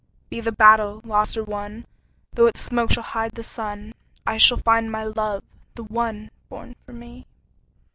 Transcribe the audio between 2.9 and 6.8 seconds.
hide the sun, I shall find my love—the one Born